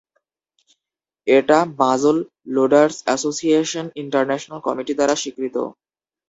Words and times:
এটি 1.27 1.59
muzzle 1.79 2.17
loaders 2.55 2.95
association 3.03 3.85
international 4.03 4.59
committee 4.67 4.93
দ্বারা 4.95 5.15
স্বীকৃত। 5.17 5.55